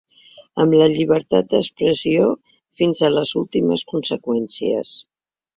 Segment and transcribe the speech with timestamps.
[0.63, 2.31] Amb la llibertat d'expressió,
[2.81, 4.99] fins a les últimes conseqüències.